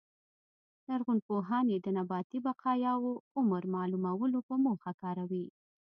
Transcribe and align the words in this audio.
لرغونپوهان 0.87 1.65
یې 1.73 1.77
د 1.81 1.87
نباتي 1.97 2.39
بقایاوو 2.45 3.11
عمر 3.37 3.63
معلومولو 3.75 4.39
په 4.47 4.55
موخه 4.65 4.91
کاروي 5.01 5.45